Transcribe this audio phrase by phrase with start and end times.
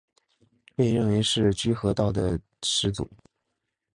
[0.73, 3.07] 被认为是居合道的始祖。